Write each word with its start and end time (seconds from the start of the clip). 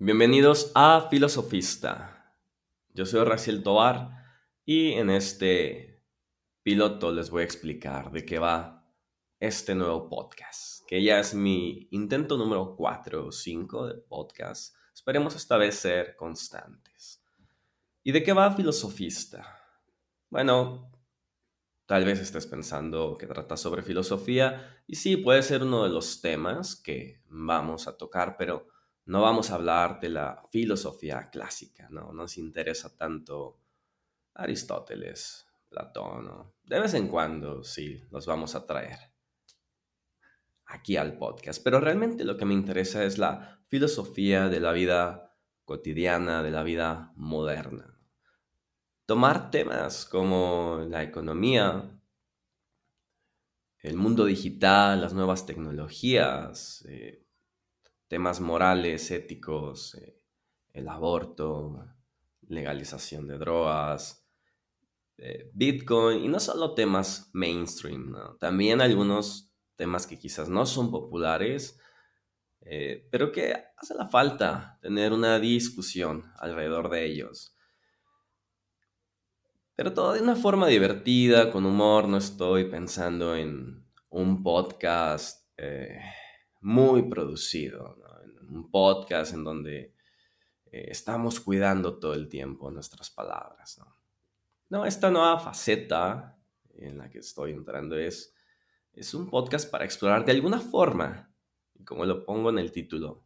Bienvenidos 0.00 0.70
a 0.76 1.08
Filosofista. 1.10 2.32
Yo 2.94 3.04
soy 3.04 3.24
Raciel 3.24 3.64
Tobar 3.64 4.10
y 4.64 4.92
en 4.92 5.10
este 5.10 6.04
piloto 6.62 7.10
les 7.10 7.30
voy 7.30 7.42
a 7.42 7.44
explicar 7.44 8.12
de 8.12 8.24
qué 8.24 8.38
va 8.38 8.88
este 9.40 9.74
nuevo 9.74 10.08
podcast, 10.08 10.86
que 10.86 11.02
ya 11.02 11.18
es 11.18 11.34
mi 11.34 11.88
intento 11.90 12.36
número 12.36 12.76
4 12.76 13.26
o 13.26 13.32
5 13.32 13.86
de 13.88 13.94
podcast. 13.94 14.76
Esperemos 14.94 15.34
esta 15.34 15.56
vez 15.56 15.74
ser 15.74 16.14
constantes. 16.14 17.20
¿Y 18.04 18.12
de 18.12 18.22
qué 18.22 18.32
va 18.32 18.54
Filosofista? 18.54 19.60
Bueno, 20.30 20.92
tal 21.86 22.04
vez 22.04 22.20
estés 22.20 22.46
pensando 22.46 23.18
que 23.18 23.26
trata 23.26 23.56
sobre 23.56 23.82
filosofía 23.82 24.80
y 24.86 24.94
sí, 24.94 25.16
puede 25.16 25.42
ser 25.42 25.64
uno 25.64 25.82
de 25.82 25.90
los 25.90 26.20
temas 26.20 26.76
que 26.76 27.20
vamos 27.26 27.88
a 27.88 27.96
tocar, 27.96 28.36
pero 28.38 28.68
no 29.08 29.22
vamos 29.22 29.50
a 29.50 29.54
hablar 29.54 30.00
de 30.00 30.10
la 30.10 30.42
filosofía 30.50 31.30
clásica, 31.30 31.88
no 31.90 32.12
nos 32.12 32.36
interesa 32.36 32.94
tanto 32.94 33.58
Aristóteles, 34.34 35.46
Platón, 35.70 36.52
de 36.62 36.78
vez 36.78 36.92
en 36.92 37.08
cuando 37.08 37.64
sí 37.64 38.04
los 38.10 38.26
vamos 38.26 38.54
a 38.54 38.66
traer 38.66 38.98
aquí 40.66 40.98
al 40.98 41.16
podcast, 41.16 41.64
pero 41.64 41.80
realmente 41.80 42.22
lo 42.24 42.36
que 42.36 42.44
me 42.44 42.52
interesa 42.52 43.02
es 43.02 43.16
la 43.16 43.58
filosofía 43.68 44.50
de 44.50 44.60
la 44.60 44.72
vida 44.72 45.34
cotidiana, 45.64 46.42
de 46.42 46.50
la 46.50 46.62
vida 46.62 47.12
moderna. 47.16 47.98
Tomar 49.06 49.50
temas 49.50 50.04
como 50.04 50.84
la 50.86 51.02
economía, 51.02 51.98
el 53.78 53.96
mundo 53.96 54.26
digital, 54.26 55.00
las 55.00 55.14
nuevas 55.14 55.46
tecnologías, 55.46 56.84
eh, 56.86 57.27
temas 58.08 58.40
morales, 58.40 59.10
éticos, 59.10 59.94
eh, 59.94 60.16
el 60.72 60.88
aborto, 60.88 61.86
legalización 62.48 63.28
de 63.28 63.38
drogas, 63.38 64.26
eh, 65.18 65.50
Bitcoin, 65.52 66.24
y 66.24 66.28
no 66.28 66.40
solo 66.40 66.74
temas 66.74 67.30
mainstream, 67.32 68.14
también 68.40 68.80
algunos 68.80 69.52
temas 69.76 70.06
que 70.06 70.18
quizás 70.18 70.48
no 70.48 70.64
son 70.64 70.90
populares, 70.90 71.78
eh, 72.60 73.06
pero 73.10 73.30
que 73.30 73.54
hace 73.76 73.94
la 73.94 74.08
falta 74.08 74.78
tener 74.80 75.12
una 75.12 75.38
discusión 75.38 76.32
alrededor 76.38 76.88
de 76.90 77.04
ellos. 77.04 77.54
Pero 79.74 79.92
todo 79.92 80.14
de 80.14 80.22
una 80.22 80.34
forma 80.34 80.66
divertida, 80.66 81.52
con 81.52 81.64
humor, 81.64 82.08
no 82.08 82.16
estoy 82.16 82.64
pensando 82.64 83.36
en 83.36 83.86
un 84.08 84.42
podcast 84.42 85.48
muy 86.60 87.08
producido, 87.08 87.96
un 88.48 88.70
podcast 88.70 89.34
en 89.34 89.44
donde 89.44 89.94
eh, 90.66 90.86
estamos 90.88 91.40
cuidando 91.40 91.98
todo 91.98 92.14
el 92.14 92.28
tiempo 92.28 92.70
nuestras 92.70 93.10
palabras. 93.10 93.80
¿no? 94.70 94.84
esta 94.84 95.10
nueva 95.10 95.38
faceta 95.38 96.38
en 96.74 96.98
la 96.98 97.10
que 97.10 97.18
estoy 97.18 97.52
entrando 97.52 97.96
es, 97.96 98.34
es 98.92 99.14
un 99.14 99.28
podcast 99.28 99.70
para 99.70 99.84
explorar 99.84 100.24
de 100.24 100.32
alguna 100.32 100.60
forma, 100.60 101.32
como 101.84 102.04
lo 102.04 102.24
pongo 102.24 102.50
en 102.50 102.58
el 102.58 102.72
título. 102.72 103.24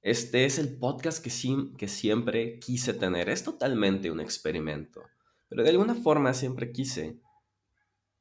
Este 0.00 0.44
es 0.44 0.58
el 0.58 0.78
podcast 0.78 1.22
que, 1.22 1.30
que 1.76 1.88
siempre 1.88 2.58
quise 2.60 2.94
tener. 2.94 3.28
Es 3.28 3.42
totalmente 3.42 4.10
un 4.10 4.20
experimento, 4.20 5.02
pero 5.48 5.62
de 5.62 5.70
alguna 5.70 5.94
forma 5.94 6.32
siempre 6.34 6.72
quise 6.72 7.20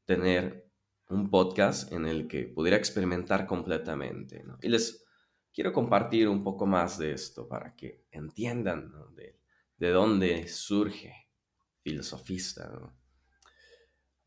tener 0.05 0.66
un 1.09 1.29
podcast 1.29 1.91
en 1.91 2.05
el 2.05 2.27
que 2.27 2.45
pudiera 2.45 2.77
experimentar 2.77 3.45
completamente. 3.45 4.43
Y 4.61 4.69
les 4.69 5.05
quiero 5.53 5.71
compartir 5.71 6.27
un 6.27 6.43
poco 6.43 6.65
más 6.65 6.97
de 6.97 7.13
esto 7.13 7.47
para 7.47 7.75
que 7.75 8.05
entiendan 8.11 8.91
de, 9.15 9.91
dónde 9.91 10.47
surge 10.47 11.29
filosofista. 11.81 12.69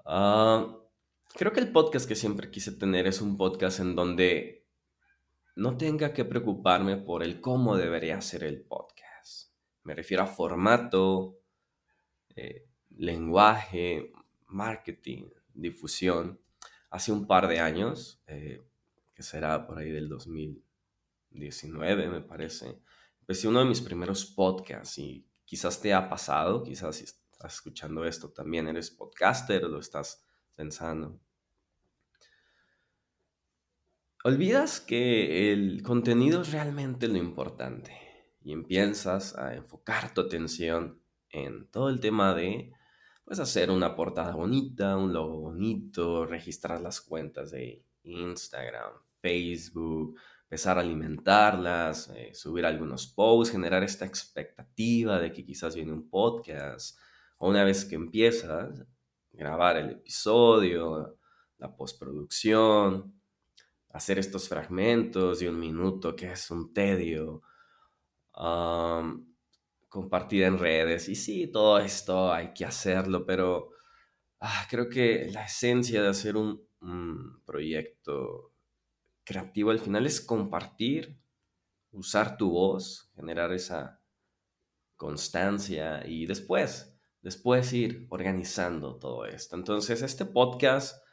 Ah, 0.07 0.77
creo 1.35 1.53
que 1.53 1.61
el 1.61 1.73
podcast 1.73 2.09
que 2.09 2.17
siempre 2.17 2.51
quise 2.51 2.73
tener 2.73 3.07
es 3.07 3.21
un 3.21 3.37
podcast 3.37 3.81
en 3.81 3.95
donde 3.95 4.67
no 5.57 5.77
tenga 5.77 6.13
que 6.15 6.25
preocuparme 6.25 6.97
por 6.97 7.23
el 7.23 7.41
cómo 7.41 7.77
debería 7.77 8.21
ser 8.23 8.45
el 8.45 8.63
podcast. 8.63 9.53
Me 9.83 9.95
refiero 9.95 10.23
a 10.23 10.27
formato, 10.27 11.41
eh, 12.35 12.67
lenguaje, 12.91 14.13
marketing, 14.47 15.29
difusión 15.53 16.41
hace 16.91 17.13
un 17.13 17.27
par 17.27 17.49
de 17.49 17.61
años, 17.61 18.23
eh, 18.27 18.63
que 19.15 19.23
será 19.23 19.67
por 19.67 19.79
ahí 19.79 19.91
del 19.91 20.09
2019, 20.09 22.09
me 22.09 22.21
parece, 22.21 22.81
empecé 23.21 23.49
uno 23.49 23.61
de 23.61 23.67
mis 23.67 23.81
primeros 23.81 24.27
podcasts 24.27 24.99
y 24.99 25.27
quizás 25.45 25.81
te 25.81 25.95
ha 25.95 26.09
pasado, 26.09 26.63
quizás 26.63 26.97
si 26.97 27.05
estás 27.05 27.55
escuchando 27.55 28.05
esto 28.05 28.31
también 28.31 28.69
eres 28.69 28.91
podcaster 28.91 29.63
lo 29.63 29.79
estás 29.79 30.25
pensando. 30.55 31.21
Olvidas 34.23 34.81
que 34.81 35.53
el 35.53 35.83
contenido 35.83 36.43
es 36.43 36.53
realmente 36.53 37.09
lo 37.09 37.17
importante 37.17 37.93
y 38.43 38.53
empiezas 38.53 39.35
a 39.37 39.55
enfocar 39.55 40.13
tu 40.13 40.21
atención 40.21 41.01
en 41.31 41.71
todo 41.71 41.89
el 41.89 42.01
tema 42.01 42.35
de 42.35 42.75
Puedes 43.31 43.49
hacer 43.49 43.71
una 43.71 43.95
portada 43.95 44.35
bonita, 44.35 44.97
un 44.97 45.13
logo 45.13 45.39
bonito, 45.39 46.27
registrar 46.27 46.81
las 46.81 47.01
cuentas 47.01 47.53
de 47.53 47.87
Instagram, 48.03 48.91
Facebook, 49.21 50.19
empezar 50.43 50.77
a 50.77 50.81
alimentarlas, 50.81 52.11
eh, 52.17 52.35
subir 52.35 52.67
algunos 52.67 53.07
posts, 53.07 53.53
generar 53.53 53.85
esta 53.85 54.05
expectativa 54.05 55.21
de 55.21 55.31
que 55.31 55.45
quizás 55.45 55.77
viene 55.77 55.93
un 55.93 56.11
podcast. 56.11 56.99
Una 57.39 57.63
vez 57.63 57.85
que 57.85 57.95
empiezas, 57.95 58.85
grabar 59.31 59.77
el 59.77 59.91
episodio, 59.91 61.17
la 61.59 61.77
postproducción, 61.77 63.15
hacer 63.91 64.19
estos 64.19 64.49
fragmentos 64.49 65.39
de 65.39 65.49
un 65.49 65.61
minuto 65.61 66.17
que 66.17 66.33
es 66.33 66.51
un 66.51 66.75
tedio 66.75 67.43
compartida 69.91 70.47
en 70.47 70.59
redes. 70.59 71.09
Y 71.11 71.17
sí, 71.17 71.49
todo 71.49 71.79
esto 71.79 72.33
hay 72.33 72.55
que 72.55 72.65
hacerlo, 72.65 73.27
pero 73.27 73.73
ah, 74.41 74.67
creo 74.71 74.89
que 74.89 75.29
la 75.33 75.45
esencia 75.45 76.03
de 76.03 76.09
hacer 76.09 76.37
un, 76.37 76.69
proyecto 77.45 78.55
creativo 79.25 79.71
al 79.71 79.81
final 79.81 80.07
es 80.07 80.19
compartir, 80.19 81.21
usar 81.91 82.39
tu 82.39 82.53
voz, 82.53 83.11
generar 83.15 83.53
esa 83.53 84.01
constancia 84.97 86.07
y 86.07 86.25
después, 86.25 86.99
después 87.21 87.71
ir 87.75 88.07
organizando 88.09 88.99
todo 88.99 89.27
esto. 89.27 89.57
Entonces, 89.57 90.01
este 90.01 90.25
podcast, 90.25 91.05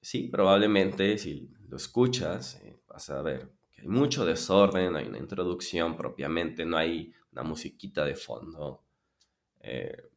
sí, 0.00 0.28
probablemente 0.28 1.18
si 1.18 1.50
lo 1.68 1.76
escuchas, 1.76 2.54
eh, 2.62 2.80
vas 2.86 3.10
a 3.10 3.20
ver 3.20 3.57
que 3.78 3.82
hay 3.82 3.88
mucho 3.88 4.24
desorden, 4.24 4.96
hay 4.96 5.06
una 5.06 5.18
introducción 5.18 5.96
propiamente, 5.96 6.64
no 6.64 6.76
hay 6.76 7.12
una 7.32 7.44
musiquita 7.44 8.04
de 8.04 8.16
fondo. 8.16 8.84
Eh, 9.60 10.10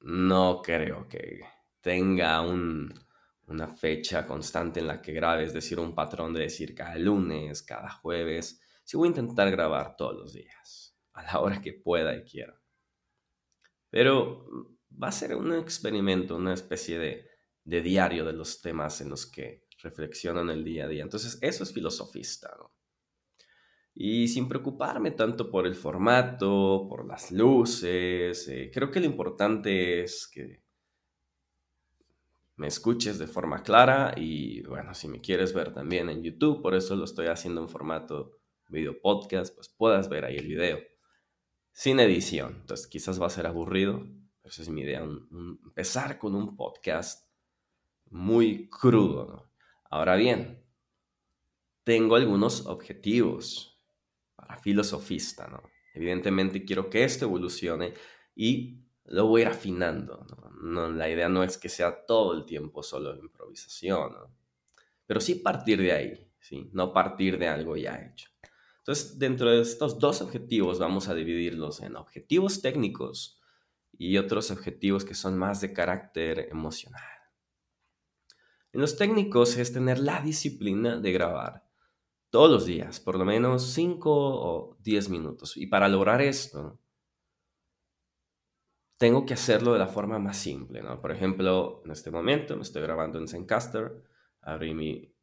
no 0.00 0.60
creo 0.62 1.06
que 1.08 1.40
tenga 1.80 2.40
una 2.42 3.68
fecha 3.68 4.26
constante 4.26 4.80
en 4.80 4.88
la 4.88 5.00
que 5.00 5.12
grabe, 5.12 5.44
es 5.44 5.52
decir, 5.52 5.78
un 5.78 5.94
patrón 5.94 6.32
de 6.32 6.40
decir 6.40 6.74
cada 6.74 6.96
lunes, 6.96 7.62
cada 7.62 7.90
jueves. 7.90 8.60
Sí 8.84 8.96
voy 8.96 9.06
a 9.06 9.10
intentar 9.10 9.50
grabar 9.50 9.96
todos 9.96 10.16
los 10.16 10.32
días, 10.32 10.96
a 11.12 11.22
la 11.22 11.40
hora 11.40 11.60
que 11.60 11.72
pueda 11.72 12.16
y 12.16 12.24
quiera. 12.24 12.60
Pero 13.90 14.46
va 14.90 15.08
a 15.08 15.12
ser 15.12 15.36
un 15.36 15.54
experimento, 15.54 16.34
una 16.36 16.54
especie 16.54 16.98
de, 16.98 17.28
de 17.64 17.80
diario 17.80 18.24
de 18.24 18.32
los 18.32 18.60
temas 18.60 19.00
en 19.00 19.10
los 19.10 19.26
que 19.26 19.66
reflexionan 19.82 20.50
el 20.50 20.64
día 20.64 20.84
a 20.84 20.88
día. 20.88 21.02
Entonces, 21.02 21.38
eso 21.42 21.64
es 21.64 21.72
filosofista, 21.72 22.54
¿no? 22.58 22.72
y 23.94 24.28
sin 24.28 24.48
preocuparme 24.48 25.10
tanto 25.10 25.50
por 25.50 25.66
el 25.66 25.74
formato, 25.74 26.86
por 26.88 27.06
las 27.06 27.30
luces. 27.30 28.48
Eh, 28.48 28.70
creo 28.72 28.90
que 28.90 29.00
lo 29.00 29.06
importante 29.06 30.02
es 30.02 30.26
que 30.28 30.62
me 32.56 32.68
escuches 32.68 33.18
de 33.18 33.26
forma 33.26 33.62
clara 33.62 34.14
y 34.16 34.62
bueno, 34.62 34.94
si 34.94 35.08
me 35.08 35.20
quieres 35.20 35.52
ver 35.52 35.72
también 35.72 36.08
en 36.08 36.22
YouTube, 36.22 36.62
por 36.62 36.74
eso 36.74 36.96
lo 36.96 37.04
estoy 37.04 37.26
haciendo 37.26 37.60
en 37.60 37.68
formato 37.68 38.38
video 38.68 39.00
podcast, 39.00 39.54
pues 39.54 39.68
puedas 39.68 40.08
ver 40.08 40.24
ahí 40.24 40.36
el 40.36 40.46
video 40.46 40.78
sin 41.72 42.00
edición. 42.00 42.56
Entonces 42.60 42.86
quizás 42.86 43.20
va 43.20 43.26
a 43.26 43.30
ser 43.30 43.46
aburrido, 43.46 44.00
pero 44.40 44.52
esa 44.52 44.62
es 44.62 44.68
mi 44.68 44.82
idea, 44.82 45.02
empezar 45.02 46.18
con 46.18 46.34
un 46.34 46.56
podcast 46.56 47.28
muy 48.10 48.68
crudo. 48.68 49.51
Ahora 49.92 50.16
bien, 50.16 50.64
tengo 51.84 52.16
algunos 52.16 52.64
objetivos 52.64 53.78
para 54.34 54.56
filosofista, 54.56 55.46
¿no? 55.48 55.62
Evidentemente 55.92 56.64
quiero 56.64 56.88
que 56.88 57.04
esto 57.04 57.26
evolucione 57.26 57.92
y 58.34 58.86
lo 59.04 59.26
voy 59.26 59.42
a 59.42 59.44
ir 59.44 59.50
afinando, 59.50 60.26
¿no? 60.62 60.88
la 60.90 61.10
idea 61.10 61.28
no 61.28 61.42
es 61.44 61.58
que 61.58 61.68
sea 61.68 62.06
todo 62.06 62.32
el 62.32 62.46
tiempo 62.46 62.82
solo 62.82 63.14
improvisación, 63.18 64.12
¿no? 64.12 64.34
Pero 65.04 65.20
sí 65.20 65.34
partir 65.34 65.82
de 65.82 65.92
ahí, 65.92 66.32
¿sí? 66.40 66.70
No 66.72 66.94
partir 66.94 67.38
de 67.38 67.48
algo 67.48 67.76
ya 67.76 67.96
hecho. 67.96 68.30
Entonces, 68.78 69.18
dentro 69.18 69.50
de 69.50 69.60
estos 69.60 69.98
dos 69.98 70.22
objetivos 70.22 70.78
vamos 70.78 71.08
a 71.08 71.14
dividirlos 71.14 71.82
en 71.82 71.96
objetivos 71.96 72.62
técnicos 72.62 73.42
y 73.92 74.16
otros 74.16 74.50
objetivos 74.50 75.04
que 75.04 75.14
son 75.14 75.36
más 75.36 75.60
de 75.60 75.74
carácter 75.74 76.48
emocional. 76.50 77.21
En 78.72 78.80
los 78.80 78.96
técnicos 78.96 79.56
es 79.58 79.72
tener 79.72 79.98
la 79.98 80.20
disciplina 80.22 80.98
de 80.98 81.12
grabar 81.12 81.68
todos 82.30 82.50
los 82.50 82.64
días, 82.64 82.98
por 82.98 83.18
lo 83.18 83.26
menos 83.26 83.62
5 83.72 84.10
o 84.10 84.76
10 84.80 85.10
minutos. 85.10 85.56
Y 85.58 85.66
para 85.66 85.88
lograr 85.88 86.22
esto, 86.22 86.78
tengo 88.96 89.26
que 89.26 89.34
hacerlo 89.34 89.74
de 89.74 89.78
la 89.78 89.88
forma 89.88 90.18
más 90.18 90.38
simple, 90.38 90.80
¿no? 90.82 91.00
Por 91.00 91.12
ejemplo, 91.12 91.82
en 91.84 91.90
este 91.90 92.10
momento 92.10 92.56
me 92.56 92.62
estoy 92.62 92.82
grabando 92.82 93.18
en 93.18 93.28
Zencaster, 93.28 94.02
abrí 94.40 94.72
mi 94.72 95.14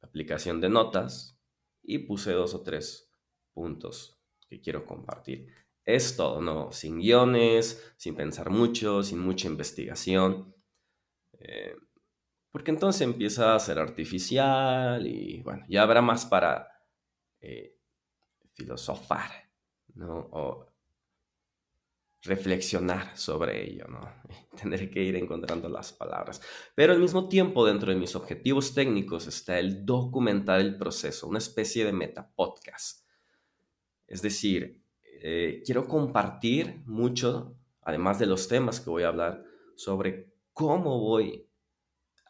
aplicación 0.00 0.60
de 0.60 0.70
notas 0.70 1.38
y 1.82 1.98
puse 1.98 2.32
dos 2.32 2.54
o 2.54 2.62
tres 2.62 3.10
puntos 3.52 4.18
que 4.48 4.62
quiero 4.62 4.86
compartir. 4.86 5.48
Es 5.84 6.16
todo, 6.16 6.40
¿no? 6.40 6.72
Sin 6.72 7.00
guiones, 7.00 7.92
sin 7.96 8.14
pensar 8.14 8.48
mucho, 8.48 9.02
sin 9.02 9.18
mucha 9.18 9.48
investigación. 9.48 10.54
Eh, 11.38 11.76
porque 12.56 12.70
entonces 12.70 13.02
empieza 13.02 13.54
a 13.54 13.60
ser 13.60 13.78
artificial 13.78 15.06
y 15.06 15.42
bueno, 15.42 15.66
ya 15.68 15.82
habrá 15.82 16.00
más 16.00 16.24
para 16.24 16.66
eh, 17.38 17.76
filosofar, 18.54 19.30
¿no? 19.92 20.30
O 20.32 20.66
reflexionar 22.22 23.14
sobre 23.14 23.62
ello, 23.62 23.84
¿no? 23.88 24.08
Tendré 24.58 24.88
que 24.88 25.02
ir 25.02 25.16
encontrando 25.16 25.68
las 25.68 25.92
palabras. 25.92 26.40
Pero 26.74 26.94
al 26.94 26.98
mismo 26.98 27.28
tiempo, 27.28 27.66
dentro 27.66 27.92
de 27.92 27.98
mis 27.98 28.16
objetivos 28.16 28.72
técnicos 28.72 29.26
está 29.26 29.58
el 29.58 29.84
documentar 29.84 30.58
el 30.58 30.78
proceso, 30.78 31.28
una 31.28 31.36
especie 31.36 31.84
de 31.84 31.92
metapodcast. 31.92 33.06
Es 34.06 34.22
decir, 34.22 34.82
eh, 35.04 35.62
quiero 35.62 35.86
compartir 35.86 36.80
mucho, 36.86 37.58
además 37.82 38.18
de 38.18 38.24
los 38.24 38.48
temas 38.48 38.80
que 38.80 38.88
voy 38.88 39.02
a 39.02 39.08
hablar, 39.08 39.44
sobre 39.74 40.32
cómo 40.54 41.00
voy 41.00 41.45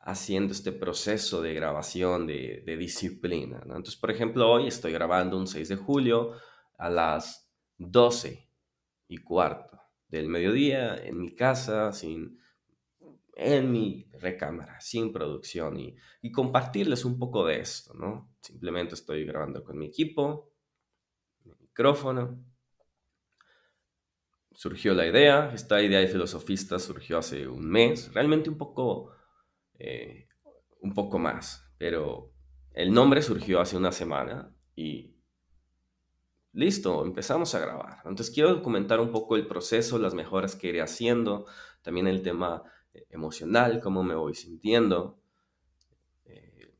haciendo 0.07 0.53
este 0.53 0.71
proceso 0.71 1.43
de 1.43 1.53
grabación 1.53 2.29
de, 2.29 2.77
disciplina. 2.79 3.61
Entonces, 3.65 3.97
por 3.97 4.13
ejemplo, 4.13 4.49
hoy 4.49 4.69
estoy 4.69 4.93
grabando 4.93 5.37
un 5.37 5.49
6 5.49 5.69
de 5.69 5.77
julio 5.77 6.33
a 6.79 6.89
las 6.89 7.53
12 7.79 8.49
y 9.09 9.19
cuarto 9.19 9.81
del 10.07 10.29
mediodía 10.29 10.97
en 10.97 11.19
mi 11.19 11.35
casa, 11.35 11.93
sin, 11.93 12.39
en 13.35 13.73
mi 13.73 14.09
recámara, 14.13 14.81
sin 14.81 15.13
producción 15.13 15.77
y, 15.81 15.97
compartirles 16.33 17.05
un 17.05 17.19
poco 17.19 17.45
de 17.45 17.61
esto, 17.61 17.95
¿no? 17.95 18.33
Simplemente 18.41 18.95
estoy 18.95 19.25
grabando 19.25 19.65
con 19.65 19.77
mi 19.77 19.87
equipo, 19.87 20.53
mi 21.45 21.53
micrófono. 21.55 22.45
Surgió 24.53 24.95
la 24.95 25.07
idea, 25.07 25.53
esta 25.53 25.83
idea 25.83 25.99
de 25.99 26.09
filosofista 26.09 26.79
surgió 26.79 27.19
hace 27.19 27.49
un 27.49 27.69
mes, 27.69 28.13
realmente 28.13 28.51
un 28.51 28.59
poco 28.59 29.16
eh, 29.79 30.29
un 30.81 30.95
poco 30.95 31.19
más, 31.19 31.73
pero 31.79 32.33
el 32.73 32.93
nombre 32.93 33.23
surgió 33.23 33.61
hace 33.61 33.77
una 33.77 33.93
semana 33.93 34.55
y 34.75 35.17
listo, 36.53 37.05
empezamos 37.05 37.55
a 37.55 37.61
grabar. 37.61 37.99
Entonces 38.05 38.35
quiero 38.35 38.55
documentar 38.55 39.01
un 39.01 39.11
poco 39.11 39.37
el 39.37 39.47
proceso, 39.47 39.99
las 39.99 40.15
mejoras 40.15 40.57
que 40.57 40.69
iré 40.69 40.81
haciendo, 40.81 41.47
también 41.83 42.07
el 42.07 42.23
tema 42.23 42.63
eh, 42.93 43.07
emocional, 43.11 43.81
cómo 43.81 44.03
me 44.03 44.15
voy 44.15 44.35
sintiendo. 44.35 45.21
Eh, 46.25 46.75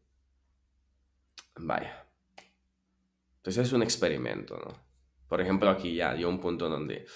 vaya. 1.57 2.07
Entonces 3.39 3.67
es 3.67 3.73
un 3.73 3.83
experimento, 3.83 4.57
¿no? 4.57 4.87
Por 5.29 5.41
ejemplo, 5.41 5.69
aquí 5.71 5.95
ya 5.95 6.15
dio 6.15 6.29
un 6.29 6.41
punto 6.41 6.69
donde, 6.69 7.07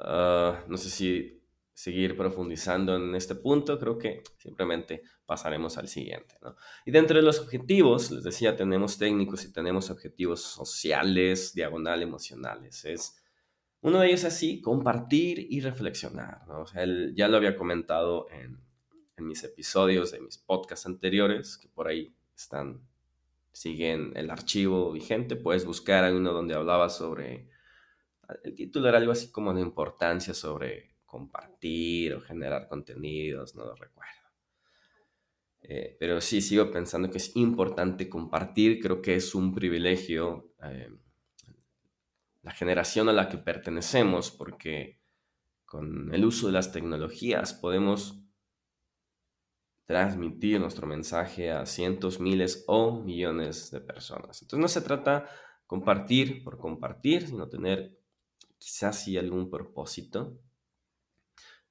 ah, 0.00 0.64
no 0.68 0.76
sé 0.76 0.90
si 0.90 1.41
seguir 1.74 2.16
profundizando 2.16 2.96
en 2.96 3.14
este 3.14 3.34
punto, 3.34 3.78
creo 3.78 3.98
que 3.98 4.22
simplemente 4.38 5.02
pasaremos 5.24 5.78
al 5.78 5.88
siguiente. 5.88 6.36
Y 6.84 6.90
dentro 6.90 7.16
de 7.16 7.22
los 7.22 7.40
objetivos, 7.40 8.10
les 8.10 8.22
decía, 8.22 8.56
tenemos 8.56 8.98
técnicos 8.98 9.44
y 9.44 9.52
tenemos 9.52 9.90
objetivos 9.90 10.42
sociales, 10.42 11.54
diagonal 11.54 12.02
emocionales. 12.02 12.84
Es 12.84 13.16
uno 13.80 14.00
de 14.00 14.08
ellos 14.08 14.24
así, 14.24 14.60
compartir 14.60 15.46
y 15.50 15.60
reflexionar. 15.60 16.42
ya 17.14 17.28
lo 17.28 17.36
había 17.36 17.56
comentado 17.56 18.28
en, 18.30 18.60
en 19.16 19.26
mis 19.26 19.42
episodios 19.42 20.12
de 20.12 20.20
mis 20.20 20.38
podcasts 20.38 20.86
anteriores, 20.86 21.56
que 21.56 21.68
por 21.68 21.88
ahí 21.88 22.14
están, 22.36 22.86
siguen 23.50 24.12
el 24.14 24.30
archivo 24.30 24.92
vigente. 24.92 25.36
Puedes 25.36 25.64
buscar 25.64 26.04
alguno 26.04 26.32
donde 26.32 26.54
hablaba 26.54 26.90
sobre, 26.90 27.48
el 28.44 28.54
título 28.54 28.88
era 28.88 28.98
algo 28.98 29.12
así 29.12 29.32
como 29.32 29.54
de 29.54 29.62
importancia 29.62 30.34
sobre 30.34 30.91
compartir 31.12 32.14
o 32.14 32.22
generar 32.22 32.68
contenidos, 32.68 33.54
no 33.54 33.66
lo 33.66 33.74
recuerdo. 33.74 34.22
Eh, 35.60 35.94
pero 36.00 36.22
sí, 36.22 36.40
sigo 36.40 36.70
pensando 36.70 37.10
que 37.10 37.18
es 37.18 37.36
importante 37.36 38.08
compartir, 38.08 38.80
creo 38.80 39.02
que 39.02 39.14
es 39.16 39.34
un 39.34 39.54
privilegio 39.54 40.54
eh, 40.64 40.88
la 42.40 42.52
generación 42.52 43.10
a 43.10 43.12
la 43.12 43.28
que 43.28 43.36
pertenecemos, 43.36 44.30
porque 44.30 45.02
con 45.66 46.14
el 46.14 46.24
uso 46.24 46.46
de 46.46 46.54
las 46.54 46.72
tecnologías 46.72 47.52
podemos 47.52 48.24
transmitir 49.84 50.60
nuestro 50.60 50.86
mensaje 50.86 51.50
a 51.52 51.66
cientos, 51.66 52.20
miles 52.20 52.64
o 52.66 53.02
millones 53.02 53.70
de 53.70 53.80
personas. 53.80 54.40
Entonces 54.40 54.62
no 54.62 54.68
se 54.68 54.80
trata 54.80 55.28
compartir 55.66 56.42
por 56.42 56.56
compartir, 56.56 57.28
sino 57.28 57.50
tener 57.50 57.98
quizás 58.56 59.04
sí 59.04 59.18
algún 59.18 59.50
propósito 59.50 60.40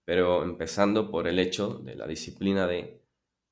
pero 0.05 0.43
empezando 0.43 1.09
por 1.09 1.27
el 1.27 1.39
hecho 1.39 1.79
de 1.83 1.95
la 1.95 2.07
disciplina 2.07 2.67
de 2.67 3.01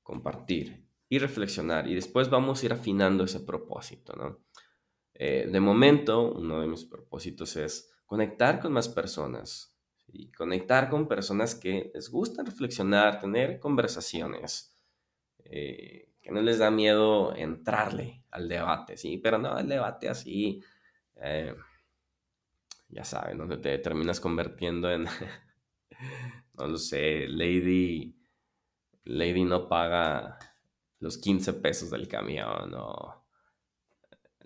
compartir 0.03 0.85
y 1.07 1.19
reflexionar 1.19 1.87
y 1.87 1.95
después 1.95 2.29
vamos 2.29 2.61
a 2.61 2.65
ir 2.67 2.73
afinando 2.73 3.23
ese 3.23 3.39
propósito, 3.39 4.13
¿no? 4.15 4.39
Eh, 5.13 5.49
de 5.51 5.59
momento, 5.59 6.31
uno 6.31 6.61
de 6.61 6.67
mis 6.67 6.85
propósitos 6.85 7.57
es 7.57 7.91
conectar 8.05 8.59
con 8.59 8.71
más 8.71 8.87
personas 8.87 9.75
y 10.07 10.31
conectar 10.31 10.89
con 10.89 11.07
personas 11.07 11.55
que 11.55 11.91
les 11.93 12.09
gusta 12.09 12.41
reflexionar, 12.41 13.19
tener 13.19 13.59
conversaciones, 13.59 14.75
eh, 15.43 16.13
que 16.21 16.31
no 16.31 16.41
les 16.41 16.59
da 16.59 16.71
miedo 16.71 17.35
entrarle 17.35 18.23
al 18.31 18.47
debate, 18.47 18.97
¿sí? 18.97 19.17
Pero 19.17 19.37
no 19.37 19.57
el 19.57 19.67
debate 19.67 20.09
así, 20.09 20.63
eh, 21.17 21.53
ya 22.87 23.03
saben, 23.03 23.37
donde 23.37 23.57
te 23.57 23.77
terminas 23.79 24.19
convirtiendo 24.19 24.89
en 24.89 25.05
no 26.53 26.67
lo 26.67 26.77
sé, 26.77 27.27
Lady, 27.27 28.15
Lady 29.05 29.43
no 29.43 29.67
paga 29.67 30.37
los 30.99 31.17
15 31.17 31.53
pesos 31.53 31.89
del 31.89 32.07
camión 32.07 32.73
o 32.75 33.25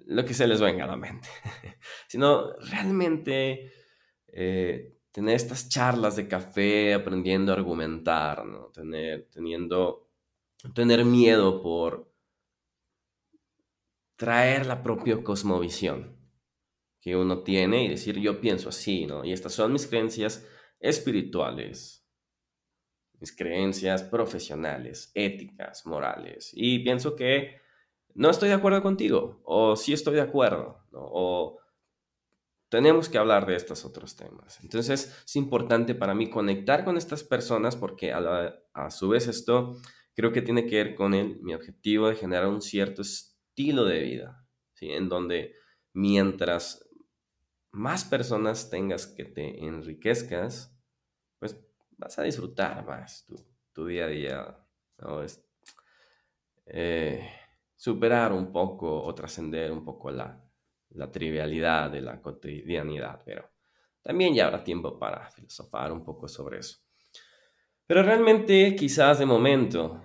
lo 0.05 0.25
que 0.25 0.33
se 0.33 0.48
les 0.48 0.60
venga 0.60 0.83
a 0.83 0.88
la 0.88 0.98
mente, 0.98 1.29
sino 2.07 2.53
realmente 2.57 3.72
eh, 4.27 4.98
tener 5.12 5.36
estas 5.36 5.69
charlas 5.69 6.15
de 6.15 6.27
café 6.27 6.93
aprendiendo 6.93 7.51
a 7.51 7.55
argumentar, 7.55 8.45
¿no? 8.45 8.67
tener, 8.67 9.29
teniendo, 9.31 10.10
tener 10.74 11.05
miedo 11.05 11.62
por 11.62 12.12
traer 14.15 14.65
la 14.65 14.83
propia 14.83 15.24
cosmovisión 15.24 16.17
que 17.01 17.15
uno 17.15 17.43
tiene 17.43 17.83
y 17.83 17.89
decir 17.89 18.19
yo 18.19 18.39
pienso 18.39 18.69
así, 18.69 19.05
¿no? 19.05 19.25
Y 19.25 19.33
estas 19.33 19.53
son 19.53 19.74
mis 19.74 19.88
creencias 19.88 20.48
espirituales, 20.84 22.06
mis 23.20 23.36
creencias 23.36 24.04
profesionales, 24.04 25.12
éticas, 25.16 25.86
morales. 25.86 26.52
Y 26.54 26.80
pienso 26.80 27.16
que 27.16 27.62
no 28.13 28.30
estoy 28.30 28.50
de 28.50 28.56
acuerdo 28.56 28.84
contigo, 28.84 29.42
o 29.46 29.78
sí 29.78 29.94
estoy 29.94 30.16
de 30.16 30.22
acuerdo, 30.22 30.86
o 30.92 31.58
tenemos 32.68 33.08
que 33.08 33.18
hablar 33.18 33.46
de 33.46 33.56
estos 33.56 33.86
otros 33.86 34.18
temas. 34.18 34.60
Entonces 34.62 35.24
es 35.25 35.36
importante 35.38 35.96
para 35.96 36.13
mí 36.13 36.30
conectar 36.30 36.84
con 36.84 36.98
estas 36.98 37.24
personas 37.24 37.78
porque 37.78 38.12
a, 38.12 38.90
su 38.90 39.08
vez 39.08 39.28
esto 39.28 39.78
creo 40.16 40.34
que 40.34 40.42
tiene 40.42 40.66
que 40.66 40.84
ver 40.84 40.96
con 40.96 41.12
mi 41.44 41.54
objetivo 41.54 42.10
de 42.10 42.16
generar 42.16 42.48
un 42.48 42.62
cierto 42.62 43.04
estilo 43.04 43.86
de 43.86 44.02
vida, 44.02 44.46
en 44.82 45.08
donde 45.08 45.54
mientras 45.94 46.90
más 47.72 48.04
personas 48.04 48.70
tengas 48.70 49.08
que 49.08 49.24
te 49.24 49.66
enriquezcas, 49.66 50.73
vas 52.03 52.19
a 52.19 52.24
disfrutar 52.24 52.86
más 52.86 53.25
tu, 53.74 53.86
día 53.86 54.05
a 54.05 54.07
día, 54.07 54.57
¿no? 55.00 55.24
Es, 55.24 55.43
eh, 56.65 57.29
superar 57.75 58.31
un 58.31 58.51
poco 58.51 59.03
o 59.03 59.15
trascender 59.15 59.72
un 59.72 59.83
poco 59.83 60.12
la, 60.12 60.39
trivialidad 61.12 61.89
de 61.89 62.01
la 62.01 62.22
cotidianidad, 62.22 63.22
pero 63.25 63.50
también 64.01 64.33
ya 64.33 64.45
habrá 64.45 64.63
tiempo 64.63 65.00
para 65.00 65.29
filosofar 65.31 65.91
un 65.91 66.03
poco 66.03 66.27
sobre 66.27 66.60
eso. 66.60 66.77
Pero 67.88 68.03
realmente 68.03 68.75
quizás 68.75 69.19
de 69.19 69.25
momento, 69.25 70.00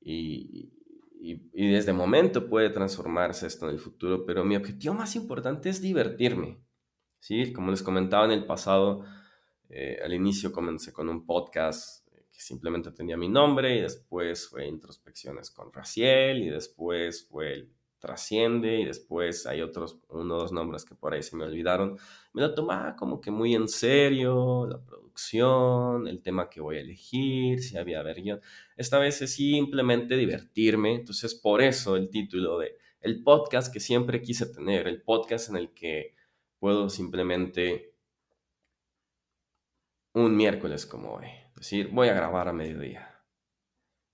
y, 0.00 0.72
y, 1.20 1.70
desde 1.70 1.92
momento 1.92 2.48
puede 2.48 2.70
transformarse 2.70 3.46
esto 3.46 3.68
en 3.68 3.74
el 3.74 3.78
futuro, 3.78 4.24
pero 4.24 4.44
mi 4.44 4.56
objetivo 4.56 4.94
más 4.94 5.14
importante 5.14 5.68
es 5.68 5.82
divertirme. 5.82 6.64
¿sí? 7.18 7.52
Como 7.52 7.70
les 7.70 7.82
comentaba 7.82 8.24
en 8.24 8.32
el 8.32 8.46
pasado, 8.46 9.04
eh, 9.70 9.98
al 10.04 10.12
inicio 10.12 10.52
comencé 10.52 10.92
con 10.92 11.08
un 11.08 11.24
podcast 11.24 12.06
que 12.32 12.40
simplemente 12.40 12.90
tenía 12.90 13.16
mi 13.16 13.28
nombre 13.28 13.76
y 13.76 13.80
después 13.82 14.48
fue 14.48 14.66
introspecciones 14.66 15.50
con 15.50 15.72
Raciel 15.72 16.42
y 16.42 16.50
después 16.50 17.26
fue 17.28 17.52
el 17.52 17.72
trasciende 18.00 18.80
y 18.80 18.84
después 18.86 19.46
hay 19.46 19.60
otros, 19.60 19.98
uno 20.08 20.36
o 20.36 20.40
dos 20.40 20.52
nombres 20.52 20.84
que 20.84 20.94
por 20.94 21.12
ahí 21.12 21.22
se 21.22 21.36
me 21.36 21.44
olvidaron. 21.44 21.98
Me 22.32 22.42
lo 22.42 22.54
tomaba 22.54 22.96
como 22.96 23.20
que 23.20 23.30
muy 23.30 23.54
en 23.54 23.68
serio, 23.68 24.66
la 24.66 24.82
producción, 24.82 26.08
el 26.08 26.22
tema 26.22 26.48
que 26.48 26.60
voy 26.60 26.78
a 26.78 26.80
elegir, 26.80 27.62
si 27.62 27.76
había 27.76 28.02
ver 28.02 28.16
Esta 28.76 28.98
vez 28.98 29.22
es 29.22 29.34
simplemente 29.34 30.16
divertirme, 30.16 30.94
entonces 30.94 31.34
por 31.34 31.62
eso 31.62 31.96
el 31.96 32.10
título 32.10 32.58
de 32.58 32.76
el 33.02 33.22
podcast 33.22 33.72
que 33.72 33.80
siempre 33.80 34.20
quise 34.20 34.46
tener, 34.46 34.86
el 34.88 35.02
podcast 35.02 35.50
en 35.50 35.56
el 35.56 35.72
que 35.72 36.14
puedo 36.58 36.88
simplemente 36.90 37.89
un 40.14 40.36
miércoles 40.36 40.86
como 40.86 41.14
hoy, 41.14 41.26
decir, 41.56 41.88
voy 41.92 42.08
a 42.08 42.14
grabar 42.14 42.48
a 42.48 42.52
mediodía 42.52 43.10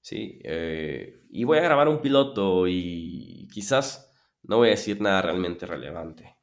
¿sí? 0.07 0.39
Eh, 0.45 1.25
y 1.31 1.43
voy 1.43 1.59
a 1.59 1.63
grabar 1.63 1.89
un 1.89 2.01
piloto 2.01 2.69
y 2.69 3.49
quizás 3.53 4.15
no 4.45 4.59
voy 4.59 4.69
a 4.69 4.71
decir 4.71 5.01
nada 5.01 5.21
realmente 5.21 5.67
relevante, 5.67 6.37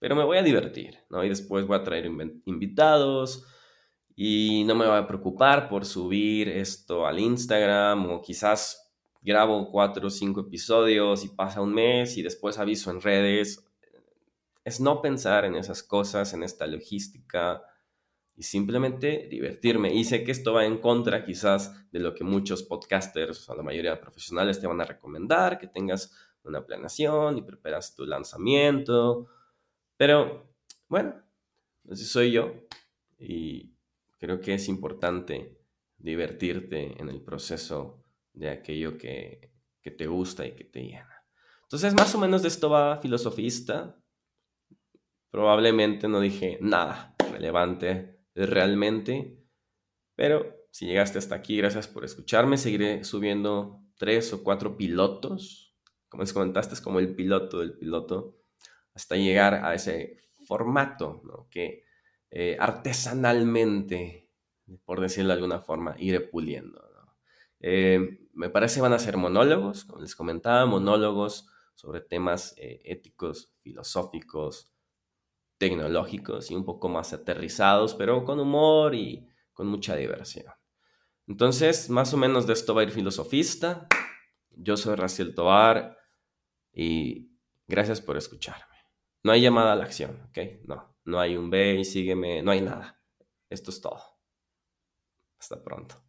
pero 0.00 0.16
me 0.16 0.24
voy 0.24 0.38
a 0.38 0.42
divertir, 0.42 0.98
¿no? 1.08 1.22
Y 1.22 1.28
después 1.28 1.64
voy 1.68 1.78
a 1.78 1.84
traer 1.84 2.06
invitados 2.46 3.46
y 4.16 4.64
no 4.64 4.74
me 4.74 4.88
voy 4.88 4.96
a 4.96 5.06
preocupar 5.06 5.68
por 5.68 5.84
subir 5.84 6.48
esto 6.48 7.06
al 7.06 7.20
Instagram 7.20 8.10
o 8.10 8.20
quizás 8.20 8.92
grabo 9.22 9.70
cuatro 9.70 10.08
o 10.08 10.10
cinco 10.10 10.40
episodios 10.40 11.24
y 11.24 11.28
pasa 11.28 11.60
un 11.60 11.72
mes 11.72 12.16
y 12.16 12.24
después 12.24 12.58
aviso 12.58 12.90
en 12.90 13.00
redes. 13.00 13.64
Es 14.64 14.80
no 14.80 15.00
pensar 15.00 15.44
en 15.44 15.54
esas 15.54 15.84
cosas, 15.84 16.34
en 16.34 16.42
esta 16.42 16.66
logística, 16.66 17.62
y 18.36 18.42
simplemente 18.42 19.26
divertirme. 19.30 19.94
Y 19.94 20.04
sé 20.04 20.22
que 20.22 20.30
esto 20.30 20.52
va 20.52 20.66
en 20.66 20.78
contra 20.78 21.24
quizás 21.24 21.90
de 21.90 22.00
lo 22.00 22.14
que 22.14 22.22
muchos 22.22 22.62
podcasters 22.62 23.48
o 23.48 23.56
la 23.56 23.62
mayoría 23.62 23.92
de 23.92 23.96
profesionales 23.96 24.60
te 24.60 24.66
van 24.66 24.80
a 24.80 24.84
recomendar, 24.84 25.58
que 25.58 25.66
tengas 25.66 26.14
una 26.42 26.64
planeación 26.64 27.38
y 27.38 27.42
preparas 27.42 27.94
tu 27.94 28.04
lanzamiento. 28.04 29.26
Pero 29.96 30.54
bueno, 30.88 31.14
así 31.90 32.04
soy 32.04 32.32
yo 32.32 32.52
y 33.18 33.72
creo 34.18 34.40
que 34.40 34.54
es 34.54 34.68
importante 34.68 35.58
divertirte 35.96 37.00
en 37.00 37.08
el 37.08 37.22
proceso 37.22 38.04
de 38.34 38.50
aquello 38.50 38.98
que, 38.98 39.50
que 39.80 39.90
te 39.90 40.06
gusta 40.06 40.46
y 40.46 40.54
que 40.54 40.64
te 40.64 40.82
llena. 40.82 41.24
Entonces, 41.62 41.94
más 41.94 42.14
o 42.14 42.18
menos 42.18 42.42
de 42.42 42.48
esto 42.48 42.68
va 42.68 42.98
filosofista. 42.98 43.98
Probablemente 45.30 46.06
no 46.06 46.20
dije 46.20 46.58
nada 46.60 47.16
relevante 47.32 48.15
realmente. 48.44 49.42
Pero 50.14 50.66
si 50.70 50.86
llegaste 50.86 51.18
hasta 51.18 51.34
aquí, 51.34 51.56
gracias 51.56 51.88
por 51.88 52.04
escucharme. 52.04 52.58
Seguiré 52.58 53.04
subiendo 53.04 53.80
tres 53.96 54.32
o 54.34 54.42
cuatro 54.42 54.76
pilotos. 54.76 55.74
Como 56.08 56.22
les 56.22 56.32
comentaste, 56.32 56.74
es 56.74 56.80
como 56.80 56.98
el 56.98 57.14
piloto 57.14 57.60
del 57.60 57.78
piloto. 57.78 58.36
Hasta 58.92 59.16
llegar 59.16 59.64
a 59.64 59.74
ese 59.74 60.18
formato 60.46 61.22
que 61.50 61.84
eh, 62.30 62.56
artesanalmente, 62.60 64.28
por 64.84 65.00
decirlo 65.00 65.28
de 65.28 65.34
alguna 65.34 65.60
forma, 65.60 65.96
iré 65.98 66.20
puliendo. 66.20 66.86
Eh, 67.60 68.28
me 68.34 68.50
parece 68.50 68.80
van 68.80 68.92
a 68.92 68.98
ser 68.98 69.16
monólogos, 69.16 69.84
como 69.84 70.02
les 70.02 70.14
comentaba, 70.14 70.66
monólogos 70.66 71.48
sobre 71.74 72.00
temas 72.00 72.54
eh, 72.58 72.80
éticos, 72.84 73.54
filosóficos, 73.62 74.72
tecnológicos 75.58 76.50
y 76.50 76.54
un 76.54 76.64
poco 76.64 76.88
más 76.88 77.12
aterrizados, 77.12 77.94
pero 77.94 78.24
con 78.24 78.40
humor 78.40 78.94
y 78.94 79.28
con 79.52 79.66
mucha 79.68 79.96
diversión. 79.96 80.52
Entonces, 81.26 81.90
más 81.90 82.12
o 82.14 82.16
menos 82.16 82.46
de 82.46 82.52
esto 82.52 82.74
va 82.74 82.82
a 82.82 82.84
ir 82.84 82.90
filosofista. 82.90 83.88
Yo 84.50 84.76
soy 84.76 84.94
Raciel 84.94 85.34
Tobar 85.34 85.98
y 86.72 87.32
gracias 87.66 88.00
por 88.00 88.16
escucharme. 88.16 88.76
No 89.22 89.32
hay 89.32 89.40
llamada 89.40 89.72
a 89.72 89.76
la 89.76 89.84
acción, 89.84 90.22
¿ok? 90.28 90.38
No, 90.64 90.96
no 91.04 91.18
hay 91.18 91.36
un 91.36 91.50
ve 91.50 91.74
y 91.80 91.84
sígueme, 91.84 92.42
no 92.42 92.52
hay 92.52 92.60
nada. 92.60 93.00
Esto 93.50 93.70
es 93.70 93.80
todo. 93.80 94.02
Hasta 95.38 95.62
pronto. 95.62 96.05